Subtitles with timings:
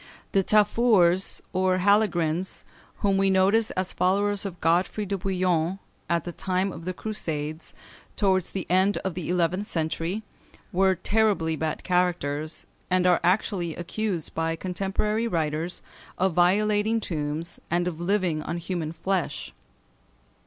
[0.31, 2.65] The Tafurs, or Halegrins,
[3.01, 5.77] whom we notice as followers of Godefroy de Bouillon
[6.09, 7.75] at the time of the Crusades,
[8.15, 10.23] towards the end of the eleventh century,
[10.71, 15.83] were terribly bad characters, and are actually accused by contemporary writers
[16.17, 19.53] of violating tombs, and of living on human flesh.